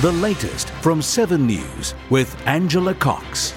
The 0.00 0.12
latest 0.12 0.70
from 0.80 1.02
7 1.02 1.46
News 1.46 1.94
with 2.08 2.34
Angela 2.46 2.94
Cox. 2.94 3.52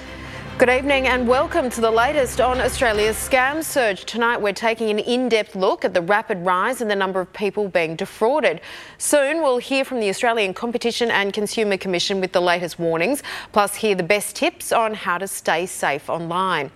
Good 0.59 0.70
evening 0.70 1.08
and 1.08 1.28
welcome 1.28 1.72
to 1.72 1.82
the 1.82 1.90
latest 1.90 2.40
on 2.40 2.62
Australia's 2.62 3.18
scam 3.18 3.64
surge. 3.64 4.06
Tonight 4.06 4.40
we're 4.40 4.54
taking 4.54 4.92
an 4.92 5.00
in 5.00 5.28
depth 5.28 5.56
look 5.56 5.84
at 5.84 5.96
the 5.96 6.02
rapid 6.02 6.38
rise 6.46 6.80
in 6.80 6.88
the 6.88 6.96
number 6.96 7.20
of 7.20 7.34
people 7.34 7.68
being 7.68 7.96
defrauded. 7.96 8.62
Soon 9.00 9.42
we'll 9.42 9.58
hear 9.58 9.84
from 9.84 10.00
the 10.00 10.09
Australian 10.09 10.54
Competition 10.54 11.09
and 11.09 11.34
Consumer 11.34 11.76
Commission 11.76 12.22
with 12.22 12.34
the 12.34 12.40
latest 12.40 12.78
warnings, 12.78 13.24
plus 13.52 13.74
hear 13.76 13.96
the 13.96 14.04
best 14.04 14.36
tips 14.36 14.72
on 14.72 14.94
how 14.94 15.18
to 15.18 15.28
stay 15.28 15.66
safe 15.66 16.08
online. 16.08 16.70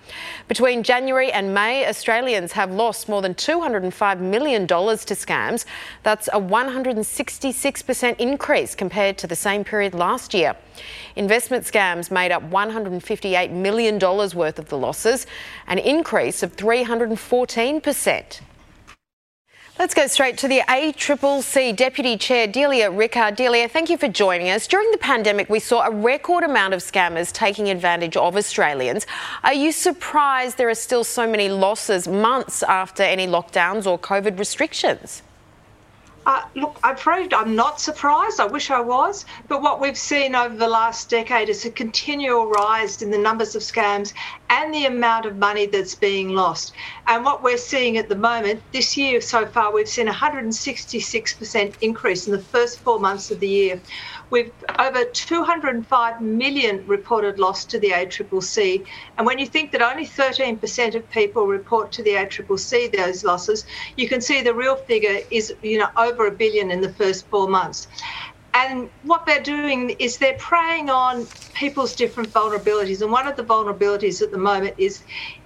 Between 0.48 0.82
January 0.82 1.32
and 1.32 1.54
May, 1.54 1.88
Australians 1.88 2.54
have 2.54 2.72
lost 2.72 3.08
more 3.08 3.22
than 3.22 3.36
$205 3.36 4.20
million 4.20 4.66
to 4.66 4.76
scams. 4.76 5.66
That's 6.02 6.28
a 6.30 6.42
166% 6.42 8.20
increase 8.20 8.74
compared 8.74 9.20
to 9.20 9.28
the 9.28 9.36
same 9.36 9.64
period 9.64 9.94
last 9.94 10.34
year. 10.34 10.56
Investment 11.16 11.64
scams 11.66 12.12
made 12.12 12.32
up 12.32 12.44
$158 12.50 13.52
million 13.52 14.00
worth 14.00 14.60
of 14.60 14.70
the 14.70 14.78
losses, 14.78 15.28
an 15.68 15.80
increase 15.80 16.44
of 16.44 16.56
314%. 16.56 18.42
Let's 19.80 19.94
go 19.94 20.08
straight 20.08 20.40
to 20.40 20.48
the 20.48 20.62
ACCC 20.62 21.76
Deputy 21.76 22.18
Chair 22.18 22.48
Delia 22.48 22.90
Rickard. 22.90 23.36
Delia, 23.36 23.70
thank 23.70 23.92
you 23.92 23.98
for 24.00 24.08
joining 24.08 24.50
us. 24.50 24.66
During 24.66 24.90
the 24.90 24.98
pandemic, 24.98 25.52
we 25.52 25.60
saw 25.60 25.86
a 25.86 25.92
record 25.92 26.44
amount 26.44 26.74
of 26.74 26.80
scammers 26.80 27.32
taking 27.32 27.70
advantage 27.70 28.18
of 28.18 28.36
Australians. 28.36 29.06
Are 29.44 29.54
you 29.54 29.72
surprised 29.72 30.58
there 30.58 30.68
are 30.68 30.74
still 30.74 31.04
so 31.04 31.30
many 31.30 31.48
losses 31.48 32.08
months 32.08 32.64
after 32.64 33.04
any 33.04 33.28
lockdowns 33.28 33.86
or 33.86 34.00
COVID 34.00 34.40
restrictions? 34.40 35.22
Uh, 36.28 36.42
look, 36.56 36.78
I'm 36.84 36.98
I'm 37.08 37.56
not 37.56 37.80
surprised. 37.80 38.42
I 38.42 38.46
wish 38.46 38.70
I 38.70 38.82
was. 38.82 39.26
But 39.48 39.62
what 39.62 39.80
we've 39.80 39.98
seen 39.98 40.36
over 40.36 40.58
the 40.58 40.68
last 40.68 41.10
decade 41.10 41.48
is 41.48 41.64
a 41.64 41.72
continual 41.72 42.48
rise 42.48 43.02
in 43.02 43.12
the 43.12 43.18
numbers 43.18 43.56
of 43.56 43.62
scams 43.62 44.12
and 44.50 44.74
the 44.74 44.88
amount 44.88 45.26
of 45.26 45.38
money 45.38 45.68
that's 45.68 45.96
being 45.96 46.36
lost. 46.36 46.74
And 47.08 47.24
what 47.24 47.44
we're 47.44 47.58
seeing 47.58 47.98
at 47.98 48.10
the 48.10 48.16
moment, 48.18 48.62
this 48.74 48.98
year 48.98 49.22
so 49.22 49.46
far, 49.46 49.72
we've 49.72 49.88
seen 49.88 50.10
a 50.10 50.14
166% 50.14 51.76
increase 51.80 52.28
in 52.28 52.34
the 52.34 52.42
first 52.42 52.80
four 52.80 53.00
months 53.00 53.32
of 53.32 53.40
the 53.40 53.48
year. 53.48 53.80
We've 54.30 54.52
over 54.80 55.06
205 55.06 56.22
million 56.22 56.86
reported 56.88 57.40
loss 57.40 57.64
to 57.66 57.80
the 57.80 57.92
ACCC. 57.92 58.86
And 59.18 59.26
when 59.26 59.40
you 59.40 59.46
think 59.46 59.72
that 59.72 59.82
only 59.82 60.06
13% 60.06 60.96
of 60.96 61.10
people 61.10 61.48
report 61.48 61.94
to 61.94 62.04
the 62.04 62.12
ACCC 62.12 62.92
those 62.92 63.24
losses, 63.24 63.66
you 63.96 64.10
can 64.10 64.20
see 64.20 64.42
the 64.42 64.54
real 64.54 64.76
figure 64.76 65.20
is, 65.32 65.54
you 65.62 65.80
know, 65.80 65.88
over 65.96 66.17
a 66.26 66.32
billion 66.32 66.72
in 66.72 66.82
the 66.82 66.94
first 66.94 67.30
four 67.30 67.48
months. 67.48 67.88
And 68.54 68.90
what 69.04 69.26
they're 69.28 69.44
doing 69.44 69.92
is 69.92 70.18
they're 70.18 70.38
preying 70.40 70.90
on 70.90 71.28
people's 71.54 71.96
different 71.96 72.34
vulnerabilities. 72.34 73.02
And 73.02 73.12
one 73.12 73.28
of 73.28 73.36
the 73.36 73.44
vulnerabilities 73.44 74.22
at 74.22 74.32
the 74.32 74.38
moment 74.40 74.74
is 74.80 75.04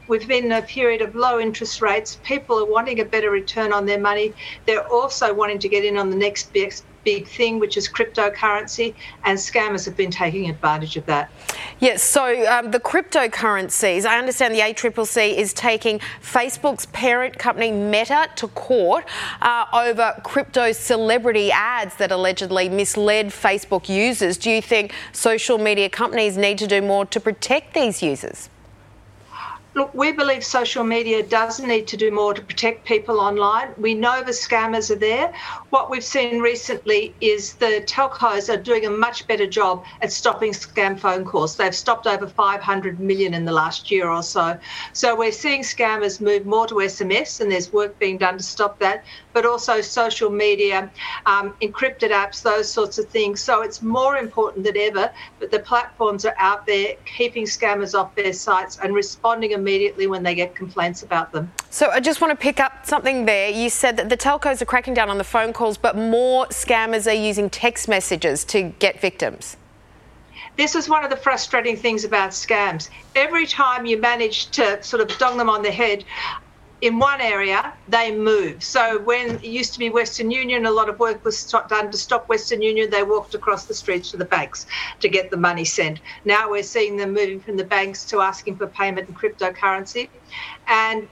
we've 0.08 0.28
been 0.28 0.46
in 0.46 0.52
a 0.54 0.62
period 0.62 1.02
of 1.02 1.14
low 1.14 1.40
interest 1.40 1.82
rates. 1.82 2.20
People 2.24 2.58
are 2.60 2.70
wanting 2.70 3.02
a 3.02 3.06
better 3.06 3.30
return 3.30 3.74
on 3.74 3.86
their 3.86 4.00
money. 4.00 4.34
They're 4.66 4.88
also 4.88 5.34
wanting 5.34 5.60
to 5.60 5.70
get 5.70 5.84
in 5.84 5.98
on 5.98 6.10
the 6.10 6.16
next 6.16 6.54
best 6.54 6.86
big 7.04 7.28
thing, 7.28 7.60
which 7.60 7.78
is 7.78 7.88
cryptocurrency, 7.90 8.94
and 9.26 9.38
scammers 9.38 9.86
have 9.86 9.98
been 9.98 10.12
taking 10.12 10.50
advantage 10.50 10.98
of 10.98 11.06
that. 11.06 11.32
Yes, 11.80 12.04
so 12.04 12.48
um, 12.48 12.72
the 12.72 12.80
cryptocurrencies, 12.80 14.06
I 14.06 14.18
understand 14.18 14.54
the 14.54 14.60
ACCC 14.60 15.36
is 15.36 15.54
taking 15.54 16.00
Facebook's 16.22 16.86
parent 16.88 17.38
company 17.38 17.72
Meta 17.72 18.30
to 18.36 18.48
court 18.50 19.06
uh, 19.42 19.66
over 19.74 20.20
crypto 20.24 20.72
celebrity 20.72 21.52
ads 21.52 21.96
that 21.96 22.12
allegedly 22.12 22.70
misled 22.70 23.28
Facebook 23.28 23.90
users. 23.90 24.38
Do 24.38 24.50
you 24.50 24.62
think 24.62 24.94
social 25.12 25.58
media 25.58 25.90
companies 25.90 26.38
need 26.38 26.58
to 26.60 26.68
do 26.68 26.82
more 26.82 27.06
to 27.08 27.20
protect 27.20 27.74
these 27.74 28.02
users? 28.02 28.50
Look, 29.74 29.94
we 29.94 30.12
believe 30.12 30.44
social 30.44 30.84
media 30.84 31.24
does 31.24 31.62
need 31.62 31.88
to 31.88 31.96
do 31.96 32.12
more 32.12 32.34
to 32.34 32.42
protect 32.42 32.86
people 32.86 33.22
online. 33.22 33.74
We 33.78 33.94
know 33.94 34.22
the 34.22 34.34
scammers 34.34 34.92
are 34.92 34.98
there. 35.00 35.32
What 35.70 35.90
we've 35.90 36.04
seen 36.04 36.42
recently 36.42 37.16
is 37.22 37.54
the 37.54 37.82
telcos 37.88 38.54
are 38.54 38.62
doing 38.62 38.86
a 38.86 38.90
much 38.90 39.26
better 39.28 39.48
job 39.48 39.86
at 40.02 40.12
stopping 40.12 40.52
scam 40.52 41.00
phone 41.00 41.24
calls. 41.24 41.56
They've 41.56 41.74
stopped 41.74 42.06
over 42.06 42.28
500 42.28 43.00
million 43.00 43.34
in 43.34 43.46
the 43.46 43.54
last 43.54 43.90
year 43.90 44.10
or 44.10 44.24
so. 44.24 44.60
So 44.92 45.16
we're 45.16 45.32
seeing 45.32 45.62
scammers 45.62 46.20
move 46.20 46.46
more 46.46 46.68
to 46.68 46.76
SMS, 46.76 47.40
and 47.40 47.50
there's 47.50 47.72
work 47.72 47.98
being 47.98 48.18
done 48.18 48.40
to 48.40 48.44
stop 48.44 48.78
that, 48.80 49.06
but 49.32 49.46
also 49.46 49.80
social 49.80 50.30
media, 50.30 50.92
um, 51.26 51.56
encrypted 51.62 52.12
apps, 52.12 52.42
those 52.42 52.70
sorts 52.70 52.98
of 52.98 53.06
things. 53.06 53.42
So 53.42 53.62
it's 53.62 53.82
more 53.82 54.18
important 54.18 54.66
than 54.66 54.76
ever 54.76 55.10
that 55.40 55.50
the 55.50 55.60
platforms 55.60 56.26
are 56.26 56.36
out 56.40 56.66
there 56.66 56.96
keeping 57.06 57.46
scammers 57.46 57.98
off 57.98 58.14
their 58.16 58.34
sites 58.34 58.78
and 58.84 58.94
responding 58.94 59.61
immediately 59.62 60.08
when 60.08 60.24
they 60.24 60.36
get 60.36 60.56
complaints 60.56 61.04
about 61.04 61.32
them. 61.32 61.52
So 61.70 61.90
I 61.92 62.00
just 62.00 62.20
want 62.20 62.32
to 62.32 62.36
pick 62.36 62.60
up 62.60 62.86
something 62.86 63.26
there. 63.26 63.50
You 63.50 63.70
said 63.70 63.96
that 63.98 64.10
the 64.10 64.18
telcos 64.18 64.62
are 64.62 64.66
cracking 64.66 64.94
down 64.94 65.10
on 65.10 65.18
the 65.18 65.24
phone 65.24 65.54
calls, 65.54 65.78
but 65.78 65.96
more 65.96 66.48
scammers 66.48 67.10
are 67.10 67.16
using 67.16 67.50
text 67.50 67.88
messages 67.88 68.44
to 68.46 68.64
get 68.80 69.00
victims. 69.00 69.58
This 70.58 70.76
is 70.76 70.90
one 70.90 71.04
of 71.04 71.10
the 71.10 71.16
frustrating 71.18 71.78
things 71.78 72.04
about 72.04 72.32
scams. 72.32 72.90
Every 73.16 73.46
time 73.46 73.86
you 73.86 73.98
manage 73.98 74.48
to 74.52 74.82
sort 74.84 75.02
of 75.02 75.18
dong 75.18 75.38
them 75.38 75.50
on 75.50 75.62
the 75.62 75.72
head, 75.72 76.04
in 76.82 76.98
one 76.98 77.22
area, 77.22 77.74
they 77.88 78.14
move. 78.16 78.64
So 78.64 79.00
when 79.04 79.36
it 79.36 79.44
used 79.44 79.74
to 79.74 79.80
be 79.80 79.92
Western 79.92 80.32
Union, 80.32 80.66
a 80.66 80.72
lot 80.72 80.90
of 80.90 80.98
work 80.98 81.24
was 81.24 81.46
done 81.70 81.92
to 81.92 81.98
stop 81.98 82.28
Western 82.28 82.62
Union. 82.64 82.90
They 82.90 83.04
walked 83.04 83.36
across 83.36 83.66
the 83.66 83.76
streets 83.76 84.10
to 84.12 84.18
the 84.18 84.26
banks 84.26 84.66
to 85.00 85.08
get 85.08 85.30
the 85.30 85.38
money 85.38 85.64
sent. 85.64 86.00
Now 86.26 86.50
we're 86.50 86.64
seeing 86.64 86.98
them 86.98 87.14
moving 87.14 87.40
from 87.40 87.56
the 87.56 87.64
banks 87.64 88.04
to 88.06 88.22
asking 88.22 88.58
for 88.58 88.66
payment 88.68 89.08
in 89.08 89.16
cryptocurrency. 89.16 90.10
And 90.68 91.08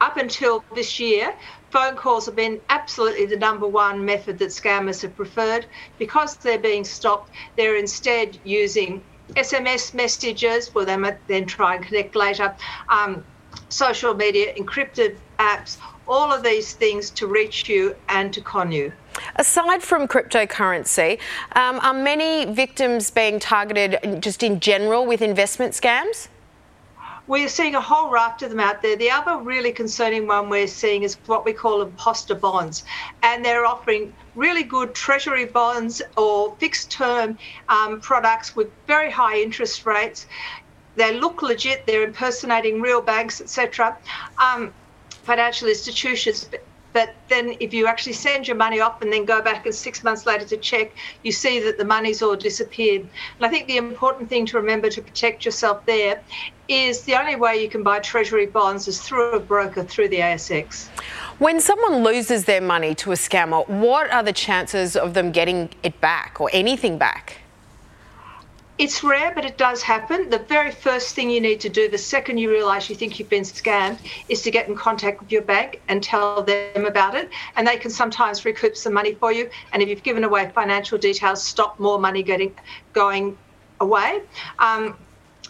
up 0.00 0.16
until 0.16 0.64
this 0.74 0.98
year, 0.98 1.32
phone 1.70 1.94
calls 1.94 2.26
have 2.26 2.36
been 2.36 2.60
absolutely 2.68 3.26
the 3.26 3.36
number 3.36 3.68
one 3.68 4.04
method 4.04 4.36
that 4.40 4.48
scammers 4.48 5.00
have 5.02 5.14
preferred. 5.14 5.66
Because 5.96 6.36
they're 6.38 6.58
being 6.58 6.84
stopped, 6.84 7.30
they're 7.56 7.76
instead 7.76 8.38
using 8.42 9.00
SMS 9.34 9.94
messages 9.94 10.74
where 10.74 10.84
they 10.84 10.96
might 10.96 11.24
then 11.28 11.46
try 11.46 11.76
and 11.76 11.84
connect 11.84 12.16
later. 12.16 12.54
Um, 12.88 13.24
social 13.68 14.14
media, 14.14 14.54
encrypted 14.54 15.16
apps, 15.38 15.78
all 16.08 16.32
of 16.32 16.42
these 16.42 16.72
things 16.72 17.10
to 17.10 17.26
reach 17.26 17.68
you 17.68 17.94
and 18.08 18.32
to 18.32 18.40
con 18.40 18.70
you. 18.70 18.92
Aside 19.36 19.82
from 19.82 20.06
cryptocurrency, 20.06 21.18
um, 21.52 21.80
are 21.80 21.94
many 21.94 22.44
victims 22.44 23.10
being 23.10 23.38
targeted 23.38 24.22
just 24.22 24.42
in 24.42 24.60
general 24.60 25.06
with 25.06 25.22
investment 25.22 25.72
scams? 25.72 26.28
We're 27.28 27.48
seeing 27.48 27.74
a 27.74 27.80
whole 27.80 28.08
raft 28.08 28.42
of 28.42 28.50
them 28.50 28.60
out 28.60 28.82
there. 28.82 28.94
The 28.94 29.10
other 29.10 29.38
really 29.38 29.72
concerning 29.72 30.28
one 30.28 30.48
we're 30.48 30.68
seeing 30.68 31.02
is 31.02 31.16
what 31.26 31.44
we 31.44 31.52
call 31.52 31.82
imposter 31.82 32.36
bonds. 32.36 32.84
And 33.24 33.44
they're 33.44 33.66
offering 33.66 34.14
really 34.36 34.62
good 34.62 34.94
treasury 34.94 35.44
bonds 35.44 36.00
or 36.16 36.54
fixed 36.60 36.92
term 36.92 37.36
um, 37.68 38.00
products 38.00 38.54
with 38.54 38.68
very 38.86 39.10
high 39.10 39.40
interest 39.40 39.86
rates 39.86 40.26
they 40.96 41.18
look 41.18 41.42
legit, 41.42 41.86
they're 41.86 42.04
impersonating 42.04 42.80
real 42.80 43.00
banks, 43.00 43.40
etc., 43.40 43.96
um, 44.38 44.72
financial 45.22 45.68
institutions. 45.68 46.48
but 46.92 47.14
then 47.28 47.54
if 47.60 47.74
you 47.74 47.86
actually 47.86 48.14
send 48.14 48.48
your 48.48 48.56
money 48.56 48.80
off 48.80 49.02
and 49.02 49.12
then 49.12 49.26
go 49.26 49.42
back 49.42 49.66
and 49.66 49.74
six 49.74 50.02
months 50.02 50.24
later 50.24 50.46
to 50.46 50.56
check, 50.56 50.92
you 51.22 51.30
see 51.30 51.60
that 51.60 51.76
the 51.76 51.84
money's 51.84 52.22
all 52.22 52.34
disappeared. 52.34 53.02
And 53.02 53.46
I 53.46 53.50
think 53.50 53.66
the 53.66 53.76
important 53.76 54.30
thing 54.30 54.46
to 54.46 54.56
remember 54.56 54.88
to 54.88 55.02
protect 55.02 55.44
yourself 55.44 55.84
there 55.84 56.22
is 56.68 57.02
the 57.02 57.14
only 57.14 57.36
way 57.36 57.62
you 57.62 57.68
can 57.68 57.82
buy 57.82 57.98
treasury 57.98 58.46
bonds 58.46 58.88
is 58.88 58.98
through 58.98 59.32
a 59.32 59.40
broker 59.40 59.84
through 59.84 60.08
the 60.08 60.20
ASX. 60.20 60.88
When 61.38 61.60
someone 61.60 62.02
loses 62.02 62.46
their 62.46 62.62
money 62.62 62.94
to 62.94 63.12
a 63.12 63.14
scammer, 63.14 63.68
what 63.68 64.10
are 64.10 64.22
the 64.22 64.32
chances 64.32 64.96
of 64.96 65.12
them 65.12 65.32
getting 65.32 65.68
it 65.82 66.00
back 66.00 66.40
or 66.40 66.48
anything 66.54 66.96
back? 66.96 67.42
It's 68.78 69.02
rare, 69.02 69.32
but 69.34 69.46
it 69.46 69.56
does 69.56 69.82
happen. 69.82 70.28
The 70.28 70.38
very 70.38 70.70
first 70.70 71.14
thing 71.14 71.30
you 71.30 71.40
need 71.40 71.60
to 71.60 71.70
do, 71.70 71.88
the 71.88 71.96
second 71.96 72.36
you 72.36 72.50
realise 72.50 72.90
you 72.90 72.94
think 72.94 73.18
you've 73.18 73.30
been 73.30 73.42
scammed, 73.42 73.98
is 74.28 74.42
to 74.42 74.50
get 74.50 74.68
in 74.68 74.76
contact 74.76 75.20
with 75.20 75.32
your 75.32 75.40
bank 75.42 75.80
and 75.88 76.02
tell 76.02 76.42
them 76.42 76.84
about 76.84 77.14
it. 77.14 77.30
And 77.56 77.66
they 77.66 77.78
can 77.78 77.90
sometimes 77.90 78.44
recoup 78.44 78.76
some 78.76 78.92
money 78.92 79.14
for 79.14 79.32
you. 79.32 79.48
And 79.72 79.82
if 79.82 79.88
you've 79.88 80.02
given 80.02 80.24
away 80.24 80.50
financial 80.54 80.98
details, 80.98 81.42
stop 81.42 81.80
more 81.80 81.98
money 81.98 82.22
getting 82.22 82.54
going 82.92 83.38
away. 83.80 84.20
Um, 84.58 84.98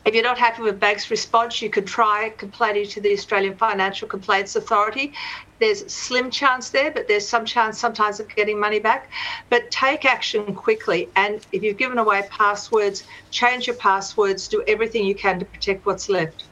if 0.07 0.15
you're 0.15 0.23
not 0.23 0.39
happy 0.39 0.63
with 0.63 0.79
bank's 0.79 1.11
response, 1.11 1.61
you 1.61 1.69
could 1.69 1.87
try 1.87 2.33
complaining 2.39 2.87
to 2.89 3.01
the 3.01 3.13
Australian 3.13 3.57
Financial 3.57 4.07
Complaints 4.07 4.55
Authority. 4.55 5.13
There's 5.59 5.93
slim 5.93 6.31
chance 6.31 6.71
there, 6.71 6.93
but 6.93 7.09
there's 7.09 7.27
some 7.29 7.45
chance 7.45 7.79
sometimes 7.79 8.21
of 8.21 8.29
getting 8.35 8.61
money 8.61 8.79
back. 8.79 9.11
But 9.51 9.69
take 9.73 10.05
action 10.05 10.55
quickly. 10.55 11.09
And 11.17 11.45
if 11.51 11.65
you've 11.65 11.77
given 11.77 11.99
away 11.99 12.23
passwords, 12.31 13.03
change 13.33 13.67
your 13.67 13.77
passwords, 13.77 14.47
do 14.47 14.63
everything 14.69 15.05
you 15.05 15.15
can 15.17 15.41
to 15.41 15.45
protect 15.45 15.85
what's 15.87 16.09
left. 16.09 16.45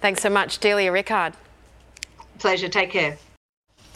Thanks 0.00 0.20
so 0.20 0.30
much, 0.30 0.58
Delia 0.58 0.90
Rickard. 0.90 1.34
Pleasure. 2.38 2.68
Take 2.68 2.90
care. 2.90 3.18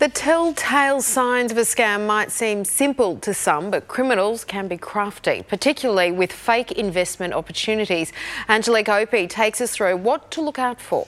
The 0.01 0.09
telltale 0.09 1.03
signs 1.03 1.53
of 1.53 1.59
a 1.59 1.61
scam 1.61 2.07
might 2.07 2.33
seem 2.33 2.65
simple 2.65 3.19
to 3.19 3.35
some, 3.35 3.71
but 3.71 3.87
criminals 3.87 4.47
can 4.47 4.67
be 4.67 4.79
crafty, 4.79 5.43
particularly 5.47 6.11
with 6.11 6.33
fake 6.33 6.73
investment 6.73 7.35
opportunities. 7.35 8.11
Angelique 8.49 8.89
Opie 8.89 9.27
takes 9.27 9.61
us 9.61 9.73
through 9.73 9.99
what 9.99 10.31
to 10.31 10.41
look 10.41 10.59
out 10.59 10.81
for. 10.81 11.07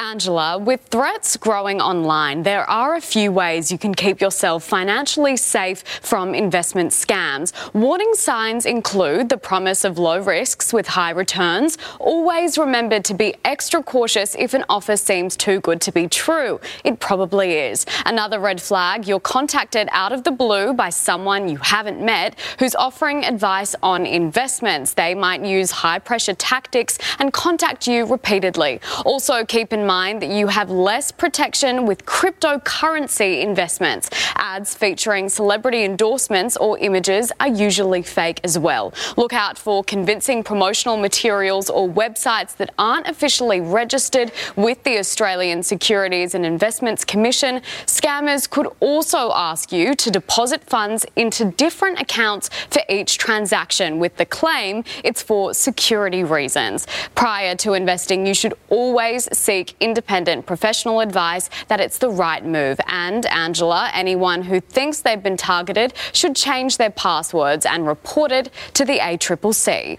Angela, 0.00 0.56
with 0.56 0.80
threats 0.84 1.36
growing 1.36 1.78
online, 1.78 2.42
there 2.42 2.68
are 2.70 2.94
a 2.94 3.02
few 3.02 3.30
ways 3.30 3.70
you 3.70 3.76
can 3.76 3.94
keep 3.94 4.18
yourself 4.18 4.64
financially 4.64 5.36
safe 5.36 5.84
from 6.00 6.34
investment 6.34 6.90
scams. 6.90 7.52
Warning 7.74 8.14
signs 8.14 8.64
include 8.64 9.28
the 9.28 9.36
promise 9.36 9.84
of 9.84 9.98
low 9.98 10.18
risks 10.18 10.72
with 10.72 10.86
high 10.86 11.10
returns. 11.10 11.76
Always 11.98 12.56
remember 12.56 13.00
to 13.00 13.12
be 13.12 13.34
extra 13.44 13.82
cautious 13.82 14.34
if 14.38 14.54
an 14.54 14.64
offer 14.70 14.96
seems 14.96 15.36
too 15.36 15.60
good 15.60 15.82
to 15.82 15.92
be 15.92 16.08
true. 16.08 16.60
It 16.82 16.98
probably 16.98 17.52
is. 17.52 17.84
Another 18.06 18.40
red 18.40 18.62
flag 18.62 19.06
you're 19.06 19.20
contacted 19.20 19.86
out 19.92 20.12
of 20.12 20.24
the 20.24 20.30
blue 20.30 20.72
by 20.72 20.88
someone 20.88 21.46
you 21.46 21.58
haven't 21.58 22.02
met 22.02 22.40
who's 22.58 22.74
offering 22.74 23.26
advice 23.26 23.74
on 23.82 24.06
investments. 24.06 24.94
They 24.94 25.14
might 25.14 25.44
use 25.44 25.70
high 25.70 25.98
pressure 25.98 26.34
tactics 26.34 26.98
and 27.18 27.34
contact 27.34 27.86
you 27.86 28.06
repeatedly. 28.06 28.80
Also, 29.04 29.44
keep 29.44 29.74
in 29.74 29.89
mind 29.90 30.22
that 30.22 30.30
you 30.30 30.46
have 30.46 30.70
less 30.70 31.10
protection 31.10 31.84
with 31.84 32.06
cryptocurrency 32.06 33.42
investments. 33.42 34.08
Ads 34.36 34.72
featuring 34.72 35.28
celebrity 35.28 35.82
endorsements 35.82 36.56
or 36.58 36.78
images 36.78 37.32
are 37.40 37.48
usually 37.48 38.00
fake 38.00 38.38
as 38.44 38.56
well. 38.56 38.94
Look 39.16 39.32
out 39.32 39.58
for 39.58 39.82
convincing 39.82 40.44
promotional 40.44 40.96
materials 40.96 41.68
or 41.68 41.88
websites 41.88 42.56
that 42.58 42.70
aren't 42.78 43.08
officially 43.08 43.60
registered 43.60 44.30
with 44.54 44.80
the 44.84 44.96
Australian 44.96 45.64
Securities 45.64 46.36
and 46.36 46.46
Investments 46.46 47.04
Commission. 47.04 47.60
Scammers 47.86 48.48
could 48.48 48.68
also 48.78 49.32
ask 49.34 49.72
you 49.72 49.96
to 49.96 50.08
deposit 50.08 50.62
funds 50.62 51.04
into 51.16 51.46
different 51.64 52.00
accounts 52.00 52.48
for 52.70 52.82
each 52.88 53.18
transaction 53.18 53.98
with 53.98 54.16
the 54.18 54.26
claim 54.26 54.84
it's 55.02 55.20
for 55.20 55.52
security 55.52 56.22
reasons. 56.22 56.86
Prior 57.16 57.56
to 57.56 57.72
investing, 57.72 58.24
you 58.24 58.34
should 58.34 58.54
always 58.68 59.28
seek 59.36 59.74
independent 59.80 60.46
professional 60.46 61.00
advice 61.00 61.50
that 61.68 61.80
it's 61.80 61.98
the 61.98 62.10
right 62.10 62.44
move. 62.44 62.80
And 62.86 63.26
Angela, 63.26 63.90
anyone 63.92 64.42
who 64.42 64.60
thinks 64.60 65.00
they've 65.00 65.22
been 65.22 65.36
targeted 65.36 65.94
should 66.12 66.36
change 66.36 66.76
their 66.76 66.90
passwords 66.90 67.66
and 67.66 67.86
report 67.86 68.32
it 68.32 68.50
to 68.74 68.84
the 68.84 68.98
ACCC. 68.98 69.98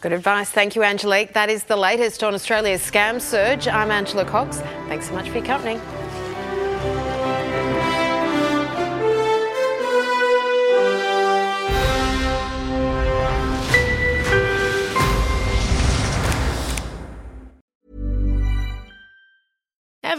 Good 0.00 0.12
advice. 0.12 0.50
Thank 0.50 0.76
you, 0.76 0.82
Angelique. 0.82 1.34
That 1.34 1.50
is 1.50 1.64
the 1.64 1.76
latest 1.76 2.24
on 2.24 2.32
Australia's 2.32 2.80
scam 2.80 3.20
surge. 3.20 3.68
I'm 3.68 3.90
Angela 3.90 4.24
Cox. 4.24 4.60
Thanks 4.88 5.08
so 5.08 5.14
much 5.14 5.28
for 5.28 5.36
your 5.36 5.44
company. 5.44 5.78